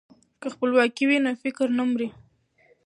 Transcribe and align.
که 0.41 0.47
خپلواکي 0.53 1.03
وي 1.09 1.17
نو 1.25 1.31
فکر 1.43 1.67
نه 1.77 1.83
مري. 1.91 2.07